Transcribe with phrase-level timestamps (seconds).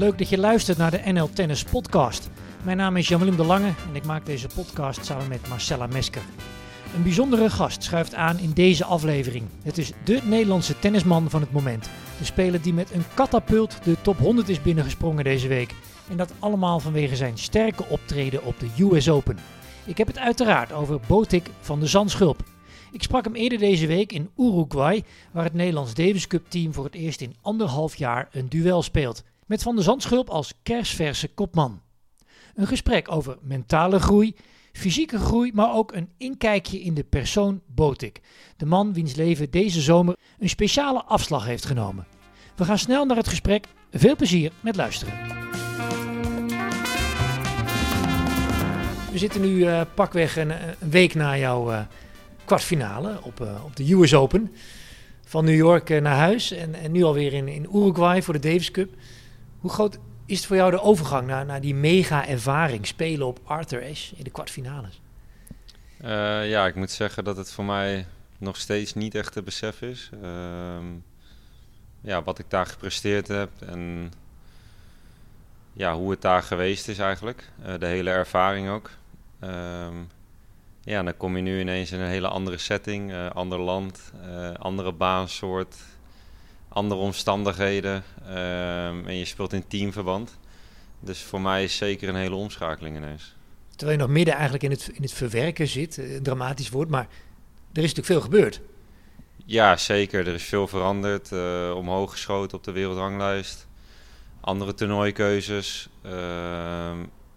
[0.00, 2.30] leuk dat je luistert naar de NL Tennis Podcast.
[2.62, 6.22] Mijn naam is Jan-Willem de Lange en ik maak deze podcast samen met Marcella Mesker.
[6.94, 9.44] Een bijzondere gast schuift aan in deze aflevering.
[9.62, 11.90] Het is de Nederlandse tennisman van het moment.
[12.18, 15.74] De speler die met een katapult de top 100 is binnengesprongen deze week.
[16.10, 19.38] En dat allemaal vanwege zijn sterke optreden op de US Open.
[19.84, 22.42] Ik heb het uiteraard over Botik van de Zandschulp.
[22.92, 26.84] Ik sprak hem eerder deze week in Uruguay, waar het Nederlands Davis Cup team voor
[26.84, 29.22] het eerst in anderhalf jaar een duel speelt.
[29.50, 31.80] Met Van de Zandschulp als kersverse kopman.
[32.54, 34.34] Een gesprek over mentale groei,
[34.72, 38.20] fysieke groei, maar ook een inkijkje in de persoon Botik.
[38.56, 42.06] De man wiens leven deze zomer een speciale afslag heeft genomen.
[42.56, 43.66] We gaan snel naar het gesprek.
[43.92, 45.14] Veel plezier met luisteren.
[49.12, 51.80] We zitten nu uh, pakweg een, week na jouw uh,
[52.44, 54.54] kwartfinale op, uh, op de US Open.
[55.24, 58.70] Van New York naar huis en, en nu alweer in, in Uruguay voor de Davis
[58.70, 58.94] Cup.
[59.60, 64.16] Hoe groot is voor jou de overgang naar, naar die mega-ervaring spelen op Arthur Ashe
[64.16, 65.00] in de kwartfinales?
[66.02, 68.06] Uh, ja, ik moet zeggen dat het voor mij
[68.38, 70.10] nog steeds niet echt te besef is.
[70.22, 70.30] Uh,
[72.00, 74.12] ja, wat ik daar gepresteerd heb en
[75.72, 77.50] ja, hoe het daar geweest is eigenlijk.
[77.66, 78.90] Uh, de hele ervaring ook.
[79.40, 80.08] Um,
[80.84, 84.12] ja, dan kom je nu ineens in een hele andere setting, uh, ander land,
[84.58, 85.76] andere baansoort,
[86.72, 88.04] andere omstandigheden.
[88.22, 90.38] Um, en je speelt in teamverband.
[91.00, 93.34] Dus voor mij is zeker een hele omschakeling ineens.
[93.76, 97.08] Terwijl je nog midden eigenlijk in het, in het verwerken zit, een dramatisch woord, maar
[97.72, 98.60] er is natuurlijk veel gebeurd.
[99.44, 100.26] Ja, zeker.
[100.26, 101.30] Er is veel veranderd.
[101.32, 103.66] Uh, omhoog geschoten op de wereldranglijst.
[104.40, 105.88] Andere toernooikeuzes.
[106.06, 106.92] Uh,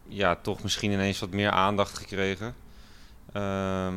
[0.08, 2.56] ja, toch misschien ineens wat meer aandacht gekregen.
[3.34, 3.88] Uh,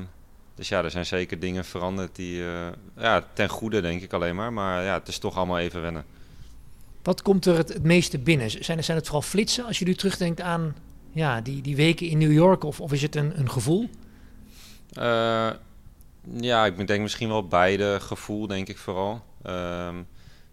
[0.56, 4.34] dus ja, er zijn zeker dingen veranderd die uh, ja, ten goede denk ik alleen
[4.34, 4.52] maar.
[4.52, 6.04] Maar ja, het is toch allemaal even wennen.
[7.02, 8.50] Wat komt er het, het meeste binnen?
[8.50, 10.76] Zijn, zijn het vooral flitsen als je nu terugdenkt aan
[11.12, 12.64] ja, die, die weken in New York?
[12.64, 13.88] Of, of is het een, een gevoel?
[14.98, 15.50] Uh,
[16.40, 17.98] ja, ik denk misschien wel beide.
[18.00, 19.12] Gevoel denk ik vooral.
[19.46, 20.06] Um,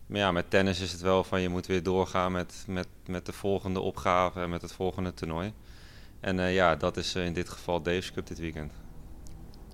[0.07, 3.25] maar ja, met tennis is het wel van je moet weer doorgaan met, met, met
[3.25, 5.53] de volgende opgave en met het volgende toernooi.
[6.19, 8.71] En uh, ja, dat is in dit geval Davis Cup dit weekend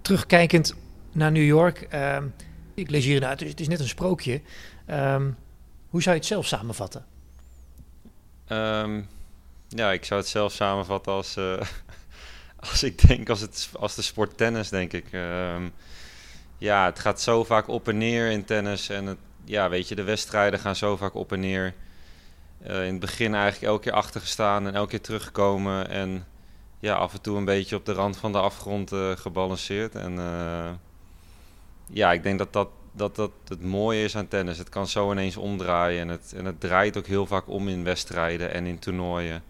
[0.09, 0.75] terugkijkend
[1.11, 1.87] naar New York.
[1.93, 2.17] Uh,
[2.73, 4.41] ik lees hier het, het is net een sprookje.
[4.87, 5.37] Um,
[5.89, 7.05] hoe zou je het zelf samenvatten?
[8.47, 9.07] Um,
[9.67, 11.61] ja, ik zou het zelf samenvatten als, uh,
[12.69, 15.05] als ik denk als, het, als de sport tennis, denk ik.
[16.57, 18.89] Ja, het gaat zo vaak op en neer in tennis.
[18.89, 21.73] En het, ja, weet je, de wedstrijden gaan zo vaak op en neer.
[22.67, 25.89] Uh, in het begin eigenlijk elke keer achtergestaan en elke keer terugkomen.
[25.89, 26.25] En
[26.79, 29.95] ja, af en toe een beetje op de rand van de afgrond uh, gebalanceerd.
[29.95, 30.69] En uh,
[31.85, 34.57] ja, ik denk dat dat, dat dat het mooie is aan tennis.
[34.57, 36.01] Het kan zo ineens omdraaien.
[36.01, 39.43] En het, en het draait ook heel vaak om in wedstrijden en in toernooien.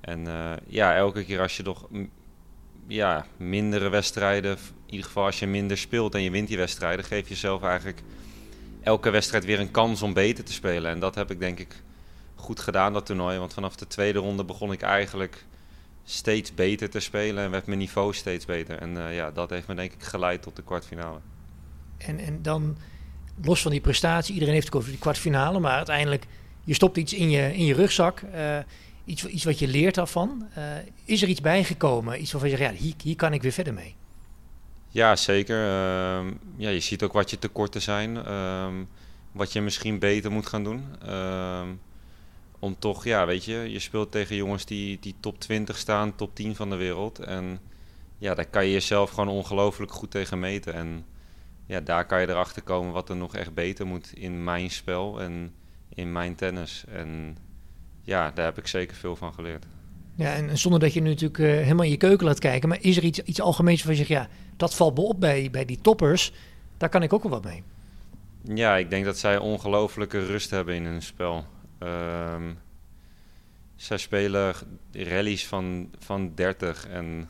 [0.00, 1.88] En uh, ja, elke keer als je nog
[2.86, 7.04] ja, mindere wedstrijden, in ieder geval als je minder speelt en je wint die wedstrijden,
[7.04, 8.02] geef je jezelf eigenlijk
[8.82, 10.90] elke wedstrijd weer een kans om beter te spelen.
[10.90, 11.82] En dat heb ik denk ik
[12.34, 13.38] goed gedaan, dat toernooi.
[13.38, 15.44] Want vanaf de tweede ronde begon ik eigenlijk
[16.10, 18.78] steeds beter te spelen en werd mijn niveau steeds beter.
[18.78, 21.18] En uh, ja, dat heeft me denk ik geleid tot de kwartfinale.
[21.98, 22.76] En, en dan,
[23.42, 26.24] los van die prestatie, iedereen heeft het over die kwartfinale, maar uiteindelijk,
[26.64, 28.58] je stopt iets in je, in je rugzak, uh,
[29.04, 30.48] iets, iets wat je leert daarvan.
[30.58, 30.64] Uh,
[31.04, 33.74] is er iets bijgekomen, iets waarvan je zegt, ja, hier, hier kan ik weer verder
[33.74, 33.94] mee?
[34.88, 35.56] Ja, zeker.
[35.56, 38.66] Uh, ja, je ziet ook wat je tekorten zijn, uh,
[39.32, 40.84] wat je misschien beter moet gaan doen.
[42.58, 46.34] Om toch, ja, weet je, je speelt tegen jongens die, die top 20 staan, top
[46.34, 47.18] 10 van de wereld.
[47.18, 47.60] En
[48.18, 50.74] ja, daar kan je jezelf gewoon ongelooflijk goed tegen meten.
[50.74, 51.04] En
[51.66, 55.20] ja, daar kan je erachter komen wat er nog echt beter moet in mijn spel
[55.20, 55.52] en
[55.94, 56.84] in mijn tennis.
[56.88, 57.36] En
[58.02, 59.66] ja, daar heb ik zeker veel van geleerd.
[60.14, 62.78] Ja, en zonder dat je nu natuurlijk uh, helemaal in je keuken laat kijken, maar
[62.80, 65.64] is er iets, iets algemeens van je zegt, ja, dat valt me op bij, bij
[65.64, 66.32] die toppers,
[66.76, 67.62] daar kan ik ook wel wat mee.
[68.42, 71.44] Ja, ik denk dat zij ongelooflijke rust hebben in hun spel.
[71.82, 72.58] Um,
[73.76, 74.54] zij spelen
[74.92, 77.28] rallies van, van 30 en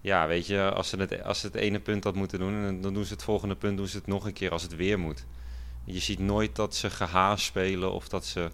[0.00, 2.94] ja, weet je, als ze, het, als ze het ene punt had moeten doen, dan
[2.94, 5.24] doen ze het volgende punt doen ze het nog een keer als het weer moet.
[5.84, 8.50] Je ziet nooit dat ze gehaast spelen of dat ze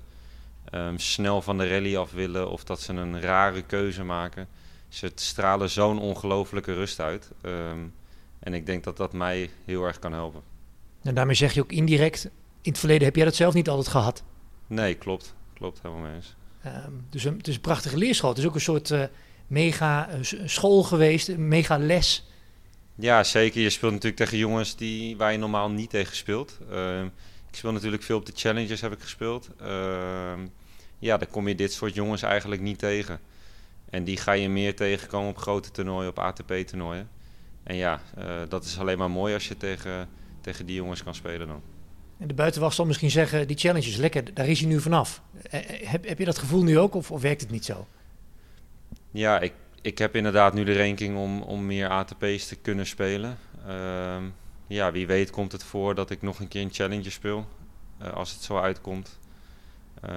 [0.73, 4.49] um, snel van de rally af willen of dat ze een rare keuze maken.
[4.89, 7.31] Ze stralen zo'n ongelofelijke rust uit.
[7.43, 7.95] Um,
[8.39, 10.43] en ik denk dat dat mij heel erg kan helpen.
[11.03, 12.25] En daarmee zeg je ook indirect,
[12.62, 14.23] in het verleden heb jij dat zelf niet altijd gehad.
[14.71, 15.35] Nee, klopt.
[15.55, 16.35] Klopt, helemaal mee eens.
[16.67, 18.29] Um, dus een, het is een prachtige leerschool.
[18.29, 19.05] Het is ook een soort uh,
[19.47, 22.27] mega uh, school geweest, een mega les.
[22.95, 23.61] Ja, zeker.
[23.61, 26.59] Je speelt natuurlijk tegen jongens die, waar je normaal niet tegen speelt.
[26.71, 27.03] Uh,
[27.51, 29.51] ik speel natuurlijk veel op de challenges heb ik gespeeld.
[29.61, 30.47] Ehm,
[30.99, 33.21] ja, dan kom je dit soort jongens eigenlijk niet tegen.
[33.91, 37.09] En die ga je meer tegenkomen op grote toernooien, op ATP-toernooien.
[37.63, 40.09] En ja, uh, dat is alleen maar mooi als je tegen,
[40.41, 41.63] tegen die jongens kan spelen dan.
[42.27, 45.23] De buitenwacht zal misschien zeggen, die challenge is lekker, daar is hij nu vanaf.
[45.49, 47.87] Heb, heb je dat gevoel nu ook of, of werkt het niet zo?
[49.11, 49.53] Ja, ik,
[49.83, 53.39] ik heb inderdaad nu de ranking om, om meer ATP's te kunnen spelen.
[53.67, 54.17] Uh,
[54.67, 57.47] ja, wie weet komt het voor dat ik nog een keer een challenger speel.
[58.03, 59.19] Uh, als het zo uitkomt.
[60.05, 60.11] Uh,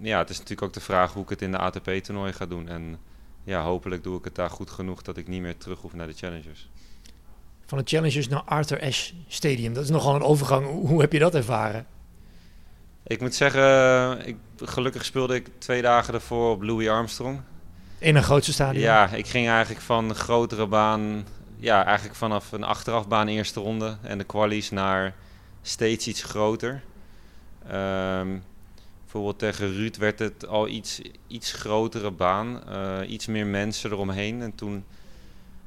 [0.00, 2.68] ja, het is natuurlijk ook de vraag hoe ik het in de ATP-toernooi ga doen.
[2.68, 2.98] En
[3.44, 6.06] ja, hopelijk doe ik het daar goed genoeg dat ik niet meer terug hoef naar
[6.06, 6.68] de challengers.
[7.68, 9.74] Van de challengers naar Arthur Ashe Stadium.
[9.74, 10.66] Dat is nogal een overgang.
[10.66, 11.86] Hoe heb je dat ervaren?
[13.06, 17.40] Ik moet zeggen, ik, gelukkig speelde ik twee dagen ervoor op Louis Armstrong.
[17.98, 18.82] In een grootste stadion?
[18.82, 21.24] Ja, ik ging eigenlijk van grotere baan,
[21.56, 25.14] ja, eigenlijk vanaf een achterafbaan eerste ronde en de qualies naar
[25.62, 26.82] steeds iets groter.
[27.72, 28.42] Um,
[29.02, 34.42] bijvoorbeeld tegen Ruud werd het al iets, iets grotere baan, uh, iets meer mensen eromheen.
[34.42, 34.84] En toen,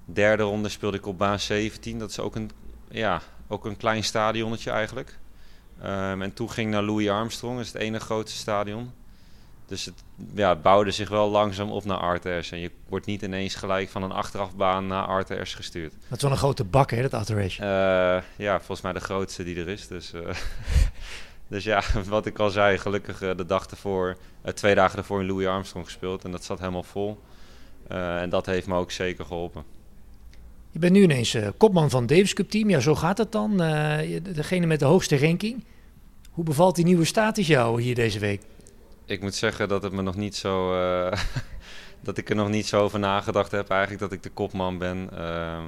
[0.06, 2.00] derde ronde speelde ik op baan 17.
[2.00, 2.52] Dat is ook een,
[2.90, 5.20] ja, ook een klein stadionnetje eigenlijk.
[5.84, 8.92] Um, en toen ging ik naar Louis Armstrong, dat is het ene grootste stadion.
[9.66, 10.04] Dus het,
[10.34, 12.52] ja, het bouwde zich wel langzaam op naar RTS.
[12.52, 15.94] En je wordt niet ineens gelijk van een achterafbaan naar RTS gestuurd.
[16.08, 17.58] Dat is wel een grote bak, hè, dat RTS?
[17.58, 17.68] Uh,
[18.36, 19.88] ja, volgens mij de grootste die er is.
[19.88, 20.22] Dus, uh,
[21.48, 24.18] dus ja, wat ik al zei, gelukkig uh, de dag ervoor,
[24.54, 26.24] twee dagen ervoor in Louis Armstrong gespeeld.
[26.24, 27.20] En dat zat helemaal vol.
[27.88, 29.64] en dat heeft me ook zeker geholpen.
[30.72, 32.70] Je bent nu ineens kopman van het Davis Cup team.
[32.70, 33.58] Ja, zo gaat het dan.
[34.34, 35.64] degene met de hoogste ranking.
[36.32, 38.42] Hoe bevalt die nieuwe status jou hier deze week?
[39.12, 40.74] ik moet zeggen dat het me nog niet zo.
[40.74, 41.12] Uh,
[42.04, 45.10] dat ik er nog niet zo over nagedacht heb, eigenlijk dat ik de kopman ben.
[45.14, 45.64] Uh,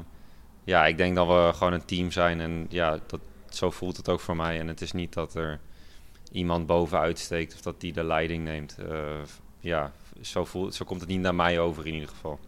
[0.63, 2.39] ja, ik denk dat we gewoon een team zijn.
[2.39, 3.19] En ja, dat,
[3.49, 4.59] zo voelt het ook voor mij.
[4.59, 5.59] En het is niet dat er
[6.31, 8.77] iemand bovenuit steekt of dat die de leiding neemt.
[8.79, 8.97] Uh,
[9.59, 9.91] ja,
[10.21, 12.39] zo, voelt, zo komt het niet naar mij over in ieder geval.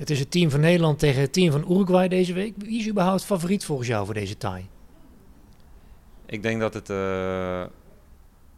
[0.00, 2.54] Het is het team van Nederland tegen het team van Uruguay deze week.
[2.56, 4.66] Wie is überhaupt favoriet volgens jou voor deze tie?
[6.26, 6.88] Ik denk dat het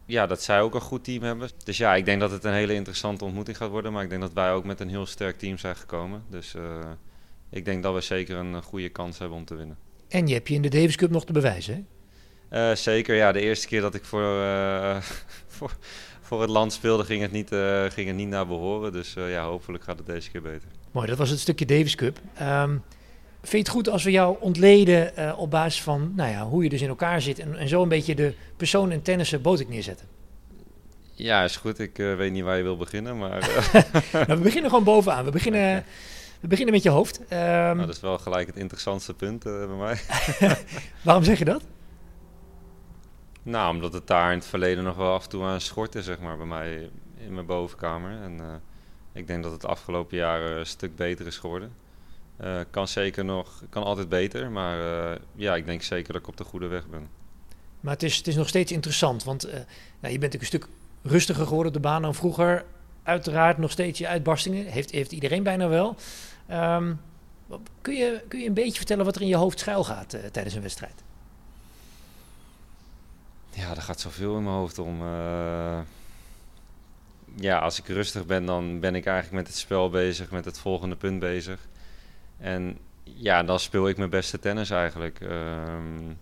[0.05, 1.49] ja, dat zij ook een goed team hebben.
[1.63, 3.93] Dus ja, ik denk dat het een hele interessante ontmoeting gaat worden.
[3.93, 6.23] Maar ik denk dat wij ook met een heel sterk team zijn gekomen.
[6.29, 6.63] Dus uh,
[7.49, 9.77] ik denk dat we zeker een goede kans hebben om te winnen.
[10.07, 11.87] En je hebt je in de Davis Cup nog te bewijzen,
[12.49, 12.69] hè?
[12.69, 13.31] Uh, zeker, ja.
[13.31, 14.97] De eerste keer dat ik voor, uh,
[15.55, 15.77] voor,
[16.21, 17.49] voor, het land speelde, ging het niet,
[17.93, 18.91] ging het niet naar behoren.
[18.91, 20.67] Dus ja, hopelijk gaat het deze keer beter.
[20.93, 22.19] Mooi, dat was het stukje Davis Cup.
[22.41, 22.83] Um,
[23.41, 26.63] Vind je het goed als we jou ontleden uh, op basis van nou ja, hoe
[26.63, 29.67] je dus in elkaar zit en, en zo een beetje de persoon en tennissen boot
[29.67, 30.07] neerzetten?
[31.13, 31.79] Ja, is goed.
[31.79, 33.39] Ik uh, weet niet waar je wil beginnen, maar...
[34.13, 35.25] nou, we beginnen gewoon bovenaan.
[35.25, 35.85] We beginnen,
[36.39, 37.19] we beginnen met je hoofd.
[37.19, 39.99] Um, nou, dat is wel gelijk het interessantste punt uh, bij mij.
[41.03, 41.63] Waarom zeg je dat?
[43.43, 46.19] Nou, omdat het daar in het verleden nog wel af en toe aan schortte, zeg
[46.19, 48.21] maar, bij mij in mijn bovenkamer.
[48.21, 48.61] En
[49.13, 51.73] ik denk dat het de afgelopen jaren een stuk beter is geworden.
[52.43, 54.79] Uh, kan zeker nog, kan altijd beter, maar
[55.11, 57.09] uh, ja, ik denk zeker dat ik op de goede weg ben.
[57.79, 59.47] Maar het is, het is nog steeds interessant, want
[59.99, 60.67] nou, je bent een stuk
[61.01, 62.65] rustiger geworden op de baan dan vroeger.
[63.03, 65.95] Uiteraard nog steeds je uitbarstingen, heeft, heeft iedereen bijna wel.
[66.51, 67.01] Um,
[67.81, 70.55] kun, je, kun je een beetje vertellen wat er in je hoofd schuil gaat tijdens
[70.55, 71.03] een wedstrijd?
[73.49, 75.01] Ja, er gaat zoveel in mijn hoofd om.
[77.35, 80.59] Ja, als ik rustig ben, dan ben ik eigenlijk met het spel bezig, met het
[80.59, 81.67] volgende punt bezig.
[82.37, 85.19] En ja, dan speel ik mijn beste tennis eigenlijk.
[85.19, 86.17] Um,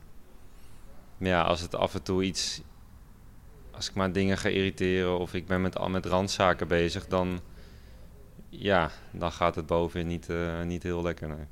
[1.18, 2.62] ja, als het af en toe iets.
[3.72, 7.39] Als ik maar dingen ga irriteren of ik ben met, met randzaken bezig, dan.
[8.50, 11.48] Ja, dan gaat het bovenin niet, uh, niet heel lekker.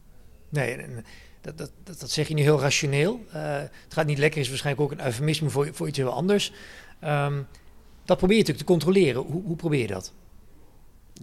[0.50, 1.04] Nee, nee
[1.42, 3.26] dat, dat, dat, zeg je nu heel rationeel.
[3.28, 6.54] Uh, het gaat niet lekker, is waarschijnlijk ook een eufemisme voor, voor iets heel anders.
[7.04, 7.48] Um,
[8.10, 9.22] dat probeer je natuurlijk te controleren.
[9.22, 10.14] Hoe, hoe probeer je dat?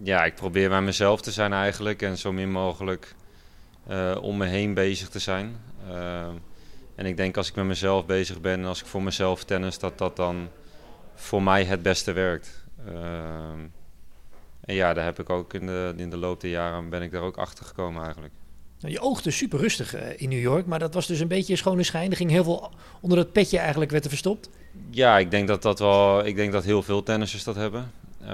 [0.03, 3.15] Ja, ik probeer bij mezelf te zijn eigenlijk en zo min mogelijk
[3.89, 5.57] uh, om me heen bezig te zijn.
[5.89, 6.27] Uh,
[6.95, 9.79] en ik denk als ik met mezelf bezig ben en als ik voor mezelf tennis,
[9.79, 10.49] dat dat dan
[11.15, 12.65] voor mij het beste werkt.
[12.87, 12.93] Uh,
[14.61, 17.11] en ja, daar heb ik ook in de, in de loop der jaren ben ik
[17.11, 18.33] daar ook achter gekomen eigenlijk.
[18.79, 21.57] Nou, je oogde super rustig in New York, maar dat was dus een beetje een
[21.57, 22.11] schone schijn.
[22.11, 24.49] Er ging heel veel onder dat petje eigenlijk werd er verstopt.
[24.89, 26.25] Ja, ik denk dat dat wel.
[26.25, 27.91] Ik denk dat heel veel tennissers dat hebben.
[28.21, 28.27] Uh,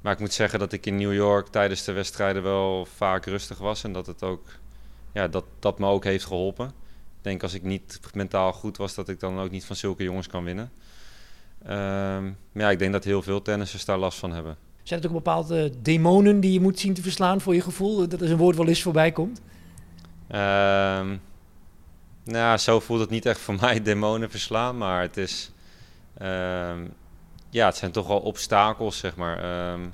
[0.00, 3.58] maar ik moet zeggen dat ik in New York tijdens de wedstrijden wel vaak rustig
[3.58, 3.84] was.
[3.84, 4.46] En dat het ook,
[5.12, 6.66] ja, dat, dat me ook heeft geholpen.
[6.66, 10.02] Ik denk als ik niet mentaal goed was, dat ik dan ook niet van zulke
[10.02, 10.70] jongens kan winnen.
[11.62, 14.56] Um, maar ja, ik denk dat heel veel tennissers daar last van hebben.
[14.82, 18.08] Zijn het ook bepaalde demonen die je moet zien te verslaan voor je gevoel?
[18.08, 19.40] Dat is een woord wel eens voorbij komt.
[20.30, 21.20] Um,
[22.28, 24.78] nou, zo voelt het niet echt voor mij, demonen verslaan.
[24.78, 25.50] Maar het is...
[26.22, 26.92] Um,
[27.50, 29.42] ja, het zijn toch wel obstakels, zeg maar.
[29.42, 29.88] Ehm,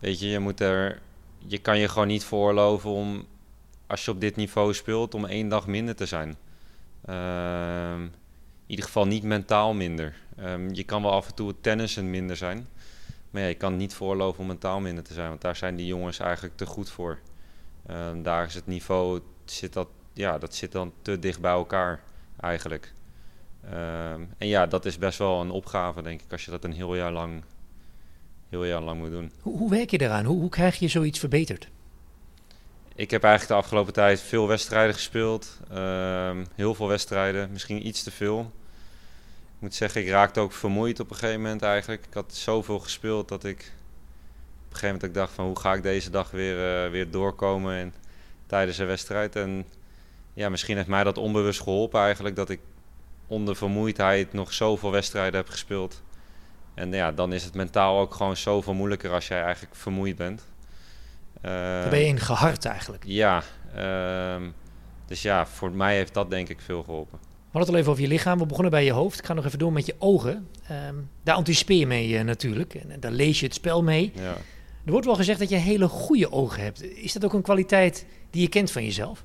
[0.00, 1.00] weet je, je moet er,
[1.38, 3.26] je kan je gewoon niet veroorloven om,
[3.86, 6.36] als je op dit niveau speelt, om één dag minder te zijn.
[7.04, 8.10] Ehm, in
[8.66, 10.14] ieder geval niet mentaal minder.
[10.36, 12.68] Ehm, je kan wel af en toe tennissen minder zijn.
[13.30, 15.28] Maar je kan niet voorloven om mentaal minder te zijn.
[15.28, 17.18] Want daar zijn die jongens eigenlijk te goed voor.
[17.86, 19.88] Ehm, daar is het niveau, zit dat,
[20.18, 22.00] ja, dat zit dan te dicht bij elkaar
[22.40, 22.92] eigenlijk.
[24.38, 26.96] en ja, dat is best wel een opgave, denk ik, als je dat een heel
[26.96, 27.42] jaar lang,
[28.48, 29.32] heel jaar lang moet doen.
[29.40, 30.24] Hoe, hoe werk je daaraan?
[30.24, 31.68] Hoe, hoe krijg je zoiets verbeterd?
[32.98, 35.60] Ik heb eigenlijk de afgelopen tijd veel wedstrijden gespeeld.
[35.70, 38.52] Ehm, heel veel wedstrijden, misschien iets te veel.
[39.54, 42.06] Ik moet zeggen, ik raakte ook vermoeid op een gegeven moment eigenlijk.
[42.06, 45.74] Ik had zoveel gespeeld dat ik op een gegeven moment ik dacht van hoe ga
[45.74, 47.94] ik deze dag weer, uh, weer doorkomen en,
[48.46, 49.36] tijdens een wedstrijd.
[49.36, 49.66] En
[50.38, 52.60] ja, misschien heeft mij dat onbewust geholpen eigenlijk dat ik
[53.26, 56.02] onder vermoeidheid nog zoveel wedstrijden heb gespeeld.
[56.74, 60.46] En ja, dan is het mentaal ook gewoon zoveel moeilijker als jij eigenlijk vermoeid bent.
[61.40, 63.04] Dan ben je in gehard eigenlijk.
[63.06, 63.42] Ja,
[63.74, 64.42] ehm,
[65.06, 67.18] dus ja, voor mij heeft dat denk ik veel geholpen.
[67.20, 68.38] We hadden het al even over je lichaam.
[68.38, 69.18] We begonnen bij je hoofd.
[69.18, 70.48] Ik ga nog even door met je ogen.
[70.68, 72.74] Ehm, daar anticipeer je mee uh, natuurlijk.
[72.74, 74.12] En daar lees je het spel mee.
[74.14, 74.34] Ja.
[74.84, 76.82] Er wordt wel gezegd dat je hele goede ogen hebt.
[76.82, 79.24] Is dat ook een kwaliteit die je kent van jezelf?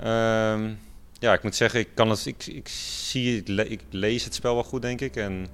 [0.00, 0.70] Ehm,
[1.18, 4.64] ja, ik moet zeggen, ik, kan het, ik, ik, zie, ik lees het spel wel
[4.64, 5.16] goed, denk ik.
[5.16, 5.46] En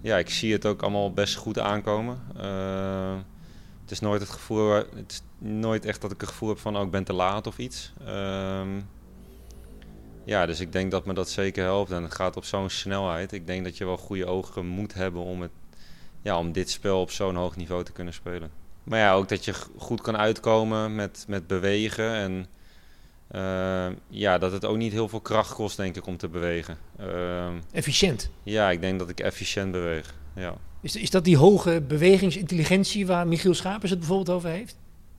[0.00, 2.22] ja, ik zie het ook allemaal best goed aankomen.
[2.36, 3.16] Uh,
[3.82, 6.76] het is nooit het gevoel, het is nooit echt dat ik het gevoel heb van
[6.76, 7.92] oh, ik ben te laat of iets.
[8.08, 8.88] Um,
[10.24, 11.90] ja, dus ik denk dat me dat zeker helpt.
[11.90, 13.32] En het gaat op zo'n snelheid.
[13.32, 15.50] Ik denk dat je wel goede ogen moet hebben om, het,
[16.22, 18.50] ja, om dit spel op zo'n hoog niveau te kunnen spelen.
[18.82, 22.14] Maar ja, ook dat je goed kan uitkomen met, met bewegen.
[22.14, 22.46] En
[23.34, 26.76] uh, ja, dat het ook niet heel veel kracht kost, denk ik, om te bewegen.
[27.00, 28.30] Uh, efficiënt?
[28.42, 30.14] Ja, ik denk dat ik efficiënt beweeg.
[30.34, 30.54] Ja.
[30.82, 34.76] Is, is dat die hoge bewegingsintelligentie waar Michiel Schapers het bijvoorbeeld over heeft?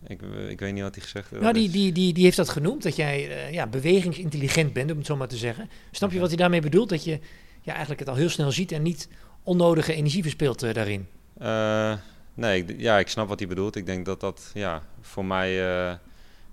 [0.07, 1.41] Ik, ik weet niet wat hij gezegd heeft.
[1.41, 4.97] Nou, die, die, die, die heeft dat genoemd, dat jij uh, ja, bewegingsintelligent bent, om
[4.97, 5.69] het zo maar te zeggen.
[5.91, 6.89] Snap je wat hij daarmee bedoelt?
[6.89, 7.19] Dat je
[7.61, 9.07] ja, eigenlijk het al heel snel ziet en niet
[9.43, 11.07] onnodige energie verspilt uh, daarin.
[12.33, 13.75] Nee, ik, ja, ik snap wat hij bedoelt.
[13.75, 15.49] Ik denk dat dat ja, voor mij,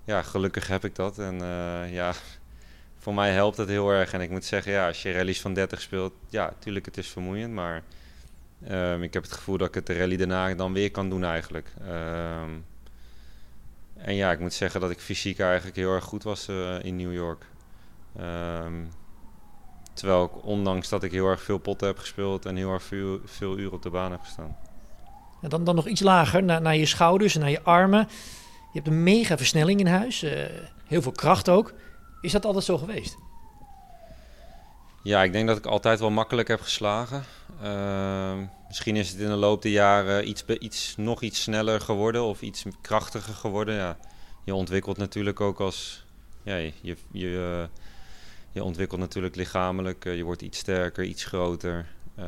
[0.09, 1.19] ja, gelukkig heb ik dat.
[1.19, 1.35] En
[1.91, 2.13] ja,
[3.03, 4.13] voor mij helpt het heel erg.
[4.13, 7.07] En ik moet zeggen, ja, als je rallies van 30 speelt, ja, tuurlijk, het is
[7.07, 7.83] vermoeiend, maar
[8.67, 11.23] Um, ik heb het gevoel dat ik het de rally daarna dan weer kan doen
[11.23, 11.73] eigenlijk.
[11.81, 12.65] Um,
[13.97, 16.95] en ja, ik moet zeggen dat ik fysiek eigenlijk heel erg goed was uh, in
[16.95, 17.45] New York.
[18.19, 18.89] Um,
[19.93, 23.19] terwijl ik, ondanks dat ik heel erg veel potten heb gespeeld en heel erg veel,
[23.25, 24.57] veel uren op de baan heb gestaan.
[25.41, 28.07] En dan, dan nog iets lager, naar, naar je schouders en naar je armen.
[28.71, 30.31] Je hebt een mega versnelling in huis, uh,
[30.85, 31.73] heel veel kracht ook.
[32.21, 33.17] Is dat altijd zo geweest?
[35.03, 37.23] Ja, ik denk dat ik altijd wel makkelijk heb geslagen.
[37.63, 38.33] Uh,
[38.67, 42.41] misschien is het in de loop der jaren iets, iets, nog iets sneller geworden of
[42.41, 43.75] iets krachtiger geworden.
[43.75, 43.97] Ja,
[44.43, 46.05] je ontwikkelt natuurlijk ook als.
[46.43, 47.67] Ja, je, je,
[48.51, 50.05] je ontwikkelt natuurlijk lichamelijk.
[50.05, 51.85] Uh, je wordt iets sterker, iets groter.
[52.19, 52.25] Uh,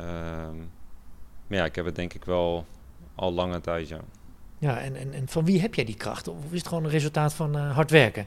[1.46, 2.66] maar ja, ik heb het denk ik wel
[3.14, 4.00] al lange tijd, ja.
[4.62, 6.28] Ja, en, en, en van wie heb jij die kracht?
[6.28, 8.26] Of is het gewoon een resultaat van eh, hard werken?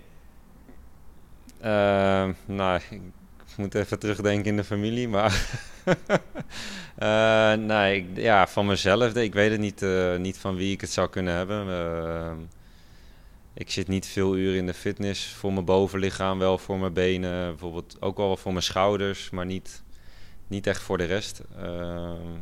[1.60, 3.02] Ehm, nou, ik
[3.58, 5.48] moet even terugdenken in de familie, maar
[7.00, 9.14] uh, nee, ja, van mezelf.
[9.14, 11.68] Ik weet het niet, uh, niet van wie ik het zou kunnen hebben.
[11.68, 12.32] Uh,
[13.54, 17.50] ik zit niet veel uren in de fitness voor mijn bovenlichaam, wel voor mijn benen,
[17.50, 19.84] bijvoorbeeld ook wel voor mijn schouders, maar niet,
[20.48, 21.42] niet echt voor de rest.
[21.58, 22.38] Ehm,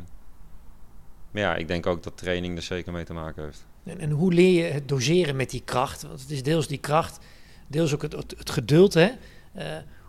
[1.34, 3.66] maar ja, ik denk ook dat training er zeker mee te maken heeft.
[3.84, 6.02] En, en, hoe leer je het doseren met die kracht?
[6.02, 7.18] Want het is deels die kracht,
[7.66, 9.10] deels ook het, het, het geduld, hè?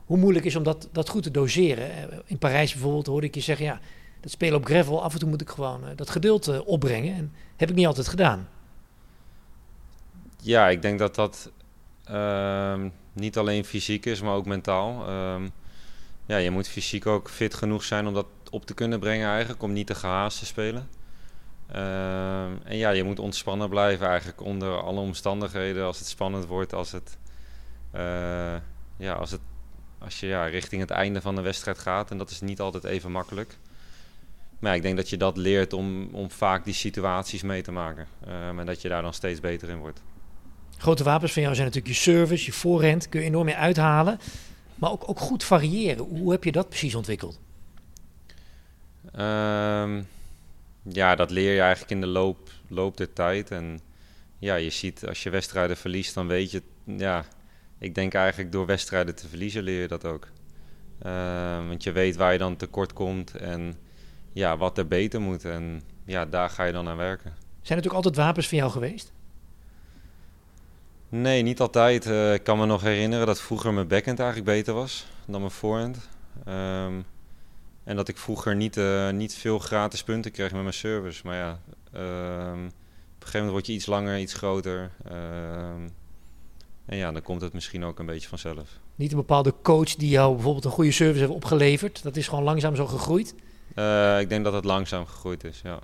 [0.05, 1.91] hoe moeilijk is om dat, dat goed te doseren.
[1.91, 3.79] Eh, in Parijs bijvoorbeeld hoorde ik je zeggen, ja,
[4.19, 7.15] dat spelen op gravel, af en toe moet ik gewoon uh, dat geduld uh, opbrengen.
[7.15, 8.49] En heb ik niet altijd gedaan.
[10.41, 11.51] Ja, ik denk dat dat
[12.11, 12.81] uh,
[13.13, 15.09] niet alleen fysiek is, maar ook mentaal.
[15.09, 15.51] Um,
[16.25, 19.63] ja, je moet fysiek ook fit genoeg zijn om dat op te kunnen brengen eigenlijk,
[19.63, 20.89] om niet te gehaast te spelen.
[21.75, 25.85] Uh, en ja, je moet ontspannen blijven eigenlijk onder alle omstandigheden.
[25.85, 27.17] Als het spannend wordt, als het,
[27.95, 28.55] uh,
[28.97, 29.41] ja, als het
[30.05, 32.11] als je ja, richting het einde van de wedstrijd gaat.
[32.11, 33.57] En dat is niet altijd even makkelijk.
[34.59, 37.71] Maar ja, ik denk dat je dat leert om, om vaak die situaties mee te
[37.71, 38.07] maken.
[38.27, 40.01] Um, en dat je daar dan steeds beter in wordt.
[40.77, 43.09] Grote wapens van jou zijn natuurlijk je service, je voorhand.
[43.09, 44.19] Kun je enorm mee uithalen.
[44.75, 46.05] Maar ook, ook goed variëren.
[46.05, 47.39] Hoe heb je dat precies ontwikkeld?
[49.19, 50.07] Um,
[50.89, 53.51] ja, dat leer je eigenlijk in de loop, loop der tijd.
[53.51, 53.79] En
[54.39, 56.61] ja, je ziet als je wedstrijden verliest, dan weet je...
[56.83, 57.25] Ja,
[57.79, 60.27] ik denk eigenlijk door wedstrijden te verliezen leer je dat ook.
[61.05, 63.77] Uh, want je weet waar je dan tekort komt en
[64.33, 65.45] ja, wat er beter moet.
[65.45, 67.33] En ja, daar ga je dan aan werken.
[67.61, 69.13] Zijn het ook altijd wapens van jou geweest?
[71.09, 72.05] Nee, niet altijd.
[72.05, 75.51] Uh, ik kan me nog herinneren dat vroeger mijn backhand eigenlijk beter was dan mijn
[75.51, 76.09] voorhand.
[76.47, 77.05] Um,
[77.85, 81.21] en dat ik vroeger niet, uh, niet veel gratis punten kreeg met mijn service.
[81.23, 82.71] Maar ja, um, op een
[83.19, 84.91] gegeven moment word je iets langer, iets groter.
[85.11, 85.93] Um,
[86.85, 88.79] en ja, dan komt het misschien ook een beetje vanzelf.
[88.95, 92.03] Niet een bepaalde coach die jou bijvoorbeeld een goede service heeft opgeleverd.
[92.03, 93.35] Dat is gewoon langzaam zo gegroeid?
[93.75, 95.79] Uh, ik denk dat het langzaam gegroeid is, ja.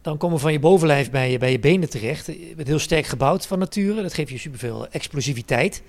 [0.00, 2.26] Dan komen we van je bovenlijf bij je, bij je benen terecht.
[2.26, 4.02] Je bent heel sterk gebouwd van nature.
[4.02, 5.82] Dat geeft je superveel explosiviteit.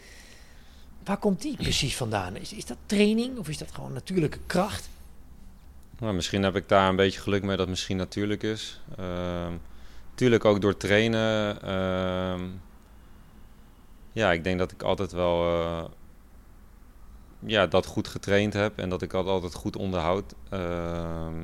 [1.04, 2.36] Waar komt die precies vandaan?
[2.36, 4.90] Is, is dat training of is dat gewoon natuurlijke kracht?
[6.00, 8.82] Nou, misschien heb ik daar een beetje geluk mee dat het misschien natuurlijk is.
[9.00, 9.48] Uh,
[10.16, 11.58] tuurlijk ook door trainen.
[11.64, 12.42] Uh,
[14.12, 15.84] ja, ik denk dat ik altijd wel uh,
[17.40, 20.34] ja, dat goed getraind heb en dat ik dat altijd goed onderhoud.
[20.50, 21.36] Ehm,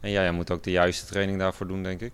[0.00, 2.12] en ja, je moet ook de juiste training daarvoor doen, denk ik.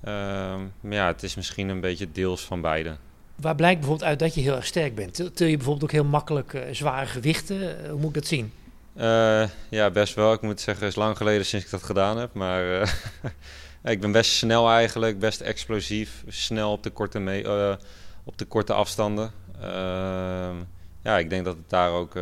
[0.00, 2.96] Ehm, maar ja, het is misschien een beetje deels van beide.
[3.36, 5.14] Waar blijkt bijvoorbeeld uit dat je heel erg sterk bent?
[5.14, 7.56] Til je bijvoorbeeld ook heel makkelijk uh, zware gewichten?
[7.56, 8.52] Uh, hoe moet ik dat zien?
[8.96, 10.32] Uh, ja, best wel.
[10.32, 12.34] Ik moet zeggen, het is lang geleden sinds ik dat gedaan heb.
[12.34, 12.94] Maar
[13.84, 16.24] ik ben best snel eigenlijk, best explosief.
[16.28, 17.78] Snel op de korte,
[18.24, 19.30] op de korte afstanden.
[19.60, 20.56] Ehm,
[21.02, 22.18] ja, ik denk dat het daar ook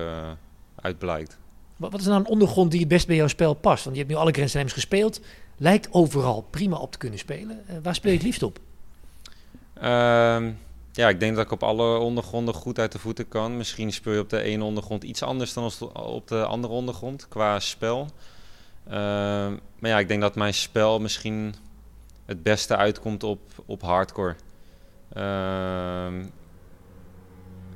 [0.81, 1.39] uit blijkt.
[1.77, 3.85] Wat, wat is nou een ondergrond die het best bij jouw spel past?
[3.85, 5.21] Want je hebt nu alle Grand Slams gespeeld.
[5.57, 7.65] Lijkt overal prima op te kunnen spelen.
[7.83, 8.59] waar speel je het liefst op?
[9.83, 10.47] Uh,
[10.95, 13.57] ja, ik denk dat ik op alle ondergronden goed uit de voeten kan.
[13.57, 17.61] Misschien speel je op de ene ondergrond iets anders dan op de andere ondergrond qua
[17.61, 18.09] spel.
[18.87, 18.93] Uh,
[19.79, 21.55] maar ja, ik denk dat mijn spel misschien
[22.27, 24.35] het beste uitkomt op, op hardcore.
[25.17, 26.07] Uh,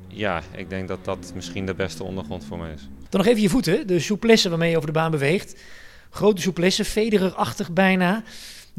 [0.07, 2.87] ja, ik denk dat dat misschien de beste ondergrond voor mij is.
[3.09, 5.61] Dan nog even je voeten, de souplesse waarmee je over de baan beweegt.
[6.09, 8.23] Grote souplesse, federerachtig bijna.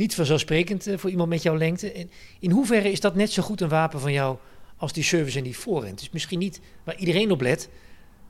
[0.00, 1.92] Niet vanzelfsprekend uh, voor iemand met jouw lengte.
[1.92, 4.36] In, in hoeverre is dat net zo goed een wapen van jou
[4.76, 5.98] als die service en die voorhand?
[5.98, 7.68] Dus misschien niet waar iedereen op let,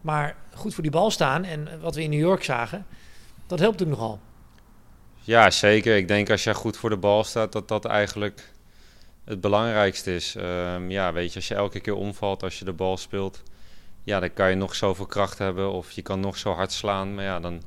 [0.01, 1.45] maar goed voor die bal staan.
[1.45, 2.87] En wat we in New York zagen,
[3.47, 4.21] dat helpt ook nogal.
[5.21, 5.97] Ja, zeker.
[5.97, 8.53] Ik denk als je goed voor de bal staat, dat dat eigenlijk
[9.25, 10.35] het belangrijkste is.
[10.35, 13.43] Um, ja, weet je, als je elke keer omvalt als je de bal speelt,
[14.05, 17.15] ja, dan kan je nog zoveel kracht hebben of je kan nog zo hard slaan.
[17.15, 17.63] Maar ja, dan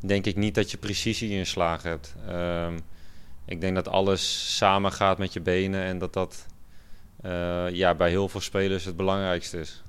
[0.00, 2.14] denk ik niet dat je precisie in slag hebt.
[2.28, 2.78] Um,
[3.44, 6.46] ik denk dat alles samen gaat met je benen en dat dat
[7.24, 9.82] uh, ja, bij heel veel spelers het belangrijkste is.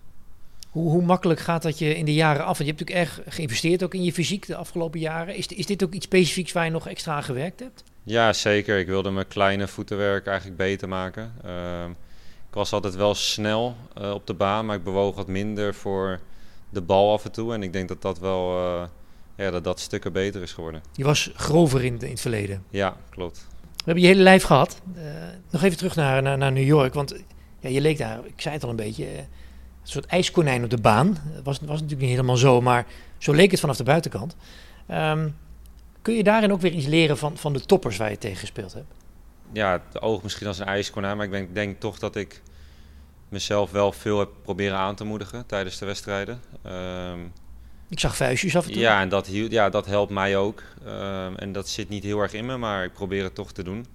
[0.70, 2.58] Hoe, hoe, makkelijk gaat dat je in de jaren af?
[2.58, 5.36] Want je hebt natuurlijk erg geïnvesteerd ook in je fysiek de afgelopen jaren.
[5.36, 7.84] Is, is dit ook iets specifieks waar je nog extra aan gewerkt hebt?
[8.04, 8.80] Ja, zeker.
[8.80, 11.34] Ik wilde mijn kleine voetenwerk eigenlijk beter maken.
[11.46, 11.86] Uh,
[12.48, 16.20] ik was altijd wel snel uh, op de baan, maar ik bewoog wat minder voor
[16.70, 17.54] de bal af en toe.
[17.54, 18.84] En ik denk dat dat wel uh,
[19.36, 20.84] ja, dat dat stukken beter is geworden.
[20.94, 22.64] Je was grover in, in het verleden.
[22.70, 23.48] Ja, klopt.
[23.76, 24.82] We hebben je hele lijf gehad.
[24.96, 25.04] Uh,
[25.50, 26.94] nog even terug naar, naar, naar, New York.
[26.94, 27.16] Want
[27.60, 29.28] ja, je leek daar, ik zei het al een beetje, uh, een
[29.84, 31.18] soort ijskonijn op de baan.
[31.34, 32.86] Dat was, was natuurlijk niet helemaal zo, maar
[33.18, 34.36] zo leek het vanaf de buitenkant.
[34.92, 35.36] Um,
[36.02, 38.74] kun je daarin ook weer iets leren van, van de toppers waar je tegen gespeeld
[38.74, 38.94] hebt?
[39.52, 42.42] Ja, het oog misschien als een ijskonijn, maar ik denk, denk toch dat ik
[43.30, 46.42] mezelf wel veel heb proberen aan te moedigen tijdens de wedstrijden.
[46.66, 47.32] Um,
[47.90, 48.82] ik zag vuistjes af en toe.
[48.82, 50.64] Ja, en dat, ja, dat helpt mij ook.
[50.86, 53.64] Um, en dat zit niet heel erg in me, maar ik probeer het toch te
[53.64, 53.86] doen.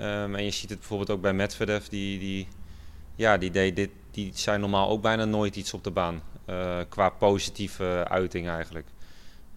[0.00, 1.86] Um, en je ziet het bijvoorbeeld ook bij Medvedev.
[1.86, 2.48] Die, die,
[3.16, 6.22] ja, die, deed dit, die zijn normaal ook bijna nooit iets op de baan.
[6.50, 8.86] Uh, qua positieve uiting eigenlijk.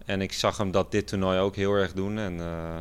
[0.04, 2.18] En ik zag hem dat dit toernooi ook heel erg doen.
[2.18, 2.78] En uh,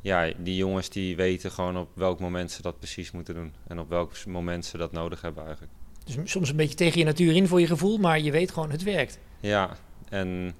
[0.00, 3.52] ja, die jongens die weten gewoon op welk moment ze dat precies moeten doen.
[3.66, 5.72] En op welk moment ze dat nodig hebben eigenlijk.
[6.04, 8.70] Dus soms een beetje tegen je natuur in voor je gevoel, maar je weet gewoon
[8.70, 9.18] het werkt.
[9.40, 9.76] Ja,
[10.10, 10.54] en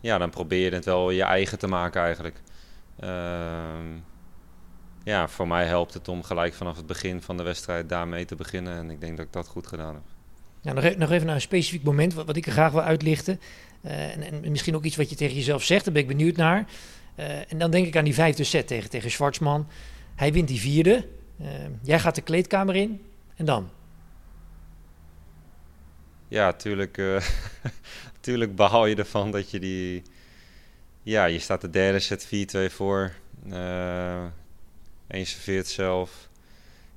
[0.00, 2.40] ja, dan probeer je het wel je eigen te maken eigenlijk.
[3.00, 3.08] Uh,
[5.04, 8.34] ja, voor mij helpt het om gelijk vanaf het begin van de wedstrijd daarmee te
[8.34, 8.76] beginnen.
[8.76, 10.02] En ik denk dat ik dat goed gedaan heb.
[10.60, 12.82] Ja, nog, even, nog even naar een specifiek moment wat, wat ik er graag wil
[12.82, 13.40] uitlichten.
[13.84, 16.36] Uh, en, en, misschien ook iets wat je tegen jezelf zegt, daar ben ik benieuwd
[16.36, 16.66] naar.
[17.16, 19.68] Uh, en dan denk ik aan die vijfde set tegen, tegen Schwarzman.
[20.14, 21.08] Hij wint die vierde.
[21.40, 21.48] Uh,
[21.82, 23.04] jij gaat de kleedkamer in.
[23.36, 23.70] En dan?
[26.28, 26.96] Ja, natuurlijk
[28.20, 30.02] tuurlijk behaal je ervan dat je die...
[31.02, 32.28] Ja, je staat de derde set 4-2
[32.72, 33.12] voor.
[33.46, 34.22] Uh,
[35.06, 36.28] en je serveert zelf.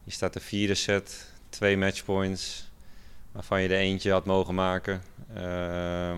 [0.04, 2.72] Je staat de vierde set, twee matchpoints.
[3.32, 5.02] Waarvan je er eentje had mogen maken.
[5.36, 6.10] Uh,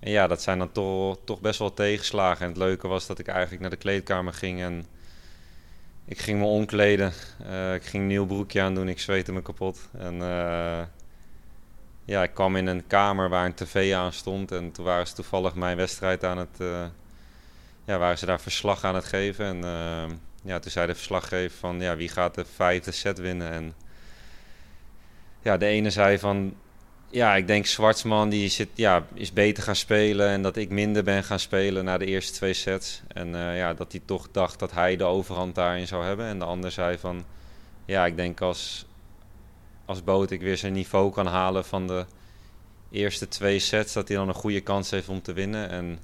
[0.00, 2.42] en ja, dat zijn dan toch, toch best wel tegenslagen.
[2.42, 4.86] En het leuke was dat ik eigenlijk naar de kleedkamer ging en
[6.04, 7.12] ik ging me omkleden.
[7.46, 9.88] Uh, ik ging een nieuw broekje aan doen, ik zweette me kapot.
[9.98, 10.82] En uh,
[12.08, 14.52] ja, ik kwam in een kamer waar een tv aan stond.
[14.52, 16.84] En toen waren ze toevallig mijn wedstrijd aan het, uh,
[17.84, 19.44] ja, waren ze daar verslag aan het geven.
[19.44, 20.10] En ehm,
[20.42, 23.50] ja, toen zei de verslaggever van ja, wie gaat de vijfde set winnen.
[23.50, 23.74] En
[25.42, 26.54] ja, de ene zei van
[27.10, 31.04] ja, ik denk Zwartsman die zit, ja, is beter gaan spelen en dat ik minder
[31.04, 33.02] ben gaan spelen na de eerste twee sets.
[33.08, 36.26] En uh, ja, dat hij toch dacht dat hij de overhand daarin zou hebben.
[36.26, 37.24] En de ander zei van,
[37.84, 38.86] ja, ik denk als,
[39.88, 42.04] als Boot ik weer zijn niveau kan halen van de
[42.90, 45.70] eerste twee sets, dat hij dan een goede kans heeft om te winnen.
[45.70, 45.98] En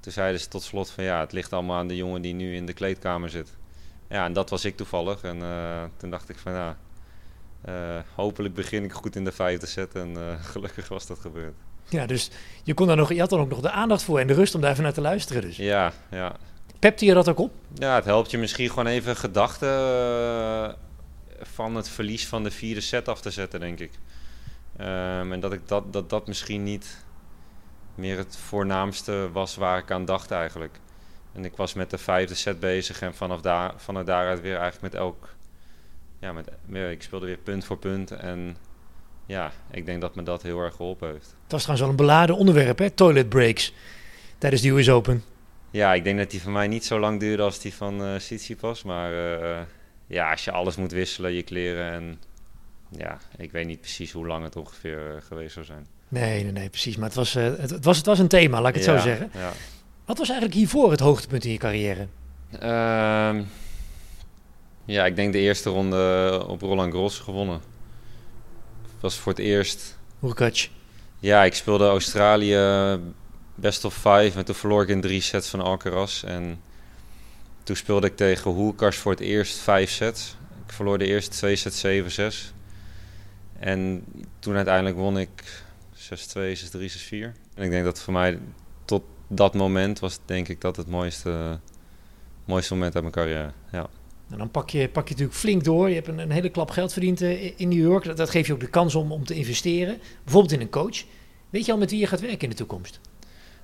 [0.00, 2.54] toen zeiden ze tot slot van, ja, het ligt allemaal aan de jongen die nu
[2.54, 3.56] in de kleedkamer zit.
[4.08, 5.22] Ja, en dat was ik toevallig.
[5.22, 6.76] En uh, toen dacht ik van, ja,
[7.68, 7.74] uh,
[8.14, 11.54] hopelijk begin ik goed in de vijfde set en uh, gelukkig was dat gebeurd.
[11.88, 12.30] Ja, dus
[12.62, 14.54] je, kon daar nog, je had dan ook nog de aandacht voor en de rust
[14.54, 15.42] om daar even naar te luisteren.
[15.42, 15.56] Dus.
[15.56, 16.36] Ja, ja.
[16.78, 17.52] Pepte je dat ook op?
[17.74, 19.68] Ja, het helpt je misschien gewoon even gedachten
[21.42, 23.92] van het verlies van de vierde set af te zetten, denk ik.
[24.80, 27.04] Um, en dat, ik dat, dat dat misschien niet
[27.94, 30.80] meer het voornaamste was waar ik aan dacht eigenlijk.
[31.32, 34.92] En ik was met de vijfde set bezig en vanaf daar, vanuit daaruit weer eigenlijk
[34.92, 35.28] met elk
[36.20, 36.48] ja, met,
[36.90, 38.10] ik speelde weer punt voor punt.
[38.10, 38.56] En
[39.26, 41.36] ja, ik denk dat me dat heel erg geholpen heeft.
[41.42, 42.90] Het was trouwens wel een beladen onderwerp, hè?
[42.90, 43.74] Toilet breaks
[44.38, 45.24] tijdens de US Open.
[45.70, 48.16] Ja, ik denk dat die van mij niet zo lang duurde als die van uh,
[48.16, 48.82] Tsitsipas.
[48.82, 49.58] Maar uh,
[50.10, 52.20] ja, als je alles moet wisselen, je kleren en...
[52.96, 55.86] Ja, ik weet niet precies hoe lang het ongeveer uh, geweest zou zijn.
[56.08, 56.96] Nee, nee, nee, precies.
[56.96, 59.02] Maar het was, het, het, was, het was een thema, laat ik het ja, zo
[59.02, 59.30] zeggen.
[59.34, 59.52] Ja.
[60.04, 62.06] Wat was eigenlijk hiervoor het hoogtepunt in je carrière?
[62.50, 63.42] Ehm,
[64.84, 67.60] ja, ik denk de eerste ronde op Roland Garros gewonnen.
[69.00, 69.98] was voor het eerst.
[70.20, 70.68] Hurkacz.
[71.18, 72.56] Ja, ik speelde Australië
[73.54, 76.24] best of five en toen verloor ik in drie sets van Alcaraz.
[76.24, 76.60] En
[77.70, 80.36] toen speelde ik tegen Hoerkars voor het eerst vijf sets.
[80.66, 81.86] Ik verloor de eerste twee sets
[82.50, 82.54] 7-6.
[83.58, 84.04] En
[84.38, 85.62] toen uiteindelijk won ik
[85.94, 87.36] 6-2, 6-3, 6-4.
[87.54, 88.38] En ik denk dat voor mij
[88.84, 91.58] tot dat moment was denk ik dat het mooiste,
[92.44, 93.52] mooiste moment uit mijn carrière.
[93.72, 93.88] Ja.
[94.30, 95.88] En dan pak je, pak je natuurlijk flink door.
[95.88, 98.04] Je hebt een, een hele klap geld verdiend uh, in New York.
[98.04, 99.98] Dat, dat geeft je ook de kans om, om te investeren.
[100.24, 101.04] Bijvoorbeeld in een coach.
[101.50, 103.00] Weet je al met wie je gaat werken in de toekomst?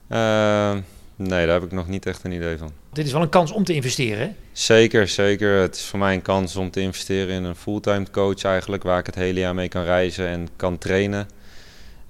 [0.09, 0.77] Uh,
[1.17, 2.71] nee, daar heb ik nog niet echt een idee van.
[2.93, 4.35] Dit is wel een kans om te investeren, hè?
[4.53, 5.61] Zeker, zeker.
[5.61, 8.83] Het is voor mij een kans om te investeren in een fulltime coach eigenlijk...
[8.83, 11.29] waar ik het hele jaar mee kan reizen en kan trainen.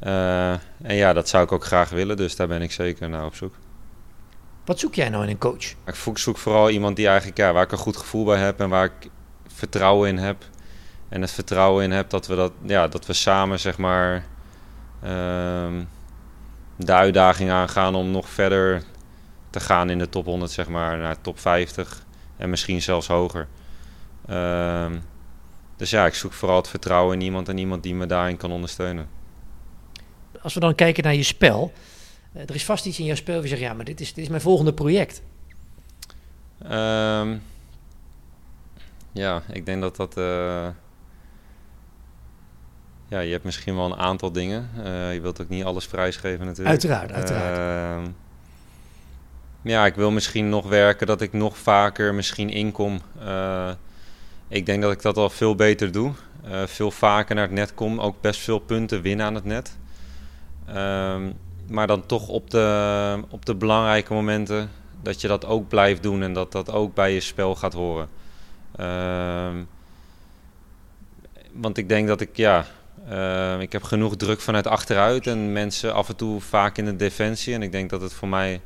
[0.03, 0.51] Uh,
[0.83, 2.17] en ja, dat zou ik ook graag willen.
[2.17, 3.55] Dus daar ben ik zeker naar op zoek.
[4.65, 5.75] Wat zoek jij nou in een coach?
[5.85, 8.69] Ik zoek vooral iemand die eigenlijk, ja, waar ik een goed gevoel bij heb en
[8.69, 9.11] waar ik
[9.47, 10.45] vertrouwen in heb.
[11.09, 14.25] En het vertrouwen in heb dat we, dat, ja, dat we samen zeg maar,
[15.05, 15.89] um,
[16.77, 18.83] de uitdaging aangaan om nog verder
[19.57, 22.05] te gaan in de top 100, zeg maar, naar top 50
[22.37, 23.49] en misschien zelfs hoger.
[24.31, 25.03] Um,
[25.77, 28.53] dus ja, ik zoek vooral het vertrouwen in iemand en iemand die me daarin kan
[28.53, 29.09] ondersteunen.
[30.43, 31.73] Als we dan kijken naar je spel,
[32.33, 34.15] uh, er is vast iets in jouw spel waar je zegt, ja, maar dit is,
[34.15, 35.23] dit is mijn volgende project.
[36.63, 37.43] Um,
[39.13, 40.19] ja, ik denk dat dat...
[40.19, 40.69] Uh,
[43.09, 44.71] ja, je hebt misschien wel een aantal dingen.
[44.79, 46.69] Uh, je wilt ook niet alles prijsgeven natuurlijk.
[46.69, 48.07] Uiteraard, uiteraard.
[48.07, 48.13] Uh,
[49.67, 53.01] ja, ik wil misschien nog werken dat ik nog vaker misschien inkom.
[53.23, 53.71] Uh,
[54.49, 56.13] ik denk dat ik dat al veel beter doe.
[56.67, 58.01] veel vaker naar het net kom.
[58.01, 59.77] Ook best veel punten winnen aan het net.
[60.67, 61.31] Ehm,
[61.69, 64.71] maar dan toch op de, op de belangrijke momenten
[65.03, 68.09] dat je dat ook blijft doen en dat dat ook bij je spel gaat horen.
[68.81, 69.49] Uh,
[71.53, 72.67] want ik denk dat ik, ja,
[73.11, 76.97] uh, ik heb genoeg druk vanuit achteruit en mensen af en toe vaak in de
[76.97, 77.55] defensie.
[77.55, 78.61] En ik denk dat het voor mij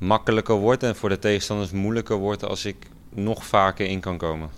[0.00, 2.76] makkelijker wordt en voor de tegenstanders moeilijker wordt als ik
[3.14, 4.50] nog vaker in kan komen.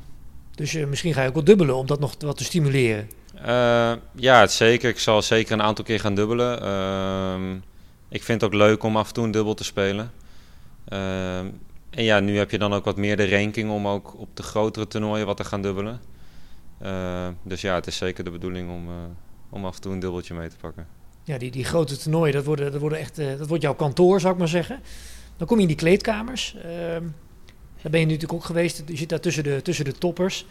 [0.54, 3.10] Dus uh, misschien ga je ook wel dubbelen om dat nog wat te stimuleren.
[3.36, 4.88] Uh, ja, het zeker.
[4.88, 6.62] Ik zal zeker een aantal keer gaan dubbelen.
[6.62, 7.60] Uh,
[8.08, 10.10] ik vind het ook leuk om af en toe een dubbel te spelen.
[10.88, 14.28] Uh, en ja, nu heb je dan ook wat meer de ranking om ook op
[14.34, 16.00] de grotere toernooien wat te gaan dubbelen.
[17.42, 18.88] dus ja, het is zeker de bedoeling om,
[19.50, 20.86] om af en toe een dubbeltje mee te pakken.
[21.22, 24.32] Ja, die, die grote toernooien, dat, worden, dat, worden echt, dat wordt jouw kantoor, zou
[24.32, 24.80] ik maar zeggen.
[25.36, 26.56] Dan kom je in die kleedkamers.
[26.56, 27.04] Ehm,
[27.82, 28.82] daar ben je nu natuurlijk ook geweest.
[28.86, 30.46] Je zit daar tussen de, tussen de toppers.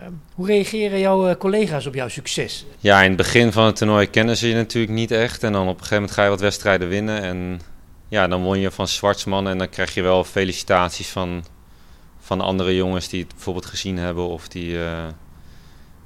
[0.00, 2.66] Um, hoe reageren jouw uh, collega's op jouw succes?
[2.78, 5.42] Ja, in het begin van het toernooi kennen ze je natuurlijk niet echt.
[5.42, 7.22] En dan op een gegeven moment ga je wat wedstrijden winnen.
[7.22, 7.60] En
[8.08, 9.48] ja, dan won je van Zwartsman.
[9.48, 11.44] En dan krijg je wel felicitaties van,
[12.18, 14.28] van andere jongens die het bijvoorbeeld gezien hebben.
[14.28, 15.06] Of die, uh,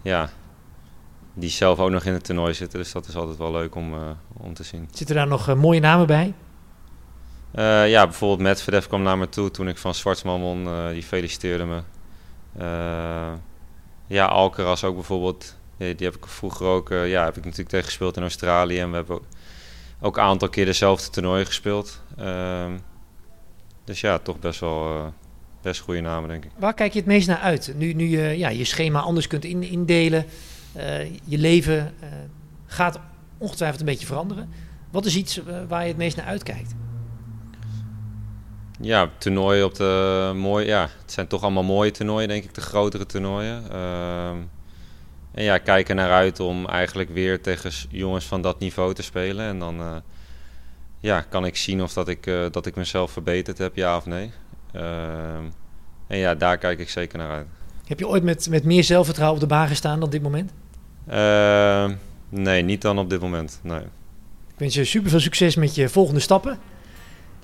[0.02, 0.30] ja,
[1.34, 2.78] die zelf ook nog in het toernooi zitten.
[2.78, 4.00] Dus dat is altijd wel leuk om, uh,
[4.32, 4.88] om te zien.
[4.92, 6.34] Zitten daar nog mooie namen bij?
[7.54, 10.64] Uh, ja, bijvoorbeeld Medvedev kwam naar me toe toen ik van Zwartsman won.
[10.64, 11.82] Uh, die feliciteerde me.
[12.58, 13.32] Uh,
[14.06, 15.56] ja, Alcaraz ook bijvoorbeeld.
[15.76, 18.80] Die, heb ik vroeger ook, ja, heb ik natuurlijk tegen gespeeld in Australië.
[18.80, 19.24] En we hebben ook,
[20.00, 22.00] ook een aantal keer dezelfde toernooi gespeeld.
[23.84, 25.12] dus ja, toch best wel
[25.62, 26.50] best goede namen, denk ik.
[26.58, 27.72] Waar kijk je het meest naar uit?
[27.76, 30.26] Nu, nu je ja, je schema anders kunt in, indelen,
[31.24, 31.94] je leven
[32.66, 32.98] gaat
[33.38, 34.50] ongetwijfeld een beetje veranderen.
[34.90, 36.74] Wat is iets waar je het meest naar uitkijkt?
[38.82, 40.66] Ja, toernooien op de mooie.
[40.66, 43.70] Ja, het zijn toch allemaal mooie toernooien, denk ik, de grotere toernooien.
[43.70, 44.36] Ehm,
[45.34, 49.02] en ja, kijk er naar uit om eigenlijk weer tegen jongens van dat niveau te
[49.02, 49.46] spelen.
[49.46, 49.96] En dan uh,
[51.00, 54.06] ja, kan ik zien of dat ik, uh, dat ik mezelf verbeterd heb, ja of
[54.06, 54.30] nee.
[54.72, 55.44] Ehm,
[56.06, 57.46] en ja, daar kijk ik zeker naar uit.
[57.86, 60.52] Heb je ooit met, met meer zelfvertrouwen op de baan gestaan dan dit moment?
[61.06, 61.94] Ehm,
[62.28, 63.60] nee, niet dan op dit moment.
[63.62, 63.80] Nee.
[64.48, 66.58] Ik wens je super veel succes met je volgende stappen.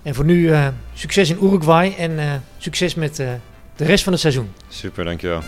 [0.08, 3.30] En voor nu uh, succes in Uruguay en uh, succes met uh,
[3.76, 4.52] de rest van het seizoen.
[4.68, 5.42] Super, dankjewel.